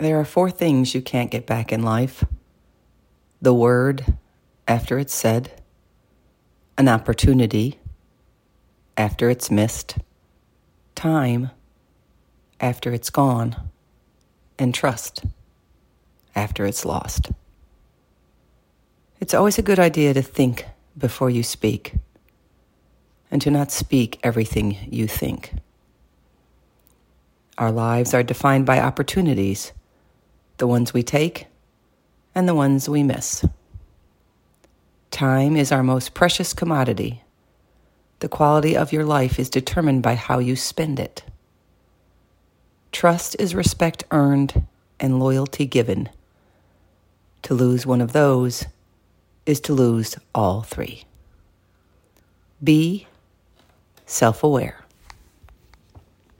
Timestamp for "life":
1.82-2.24, 39.04-39.38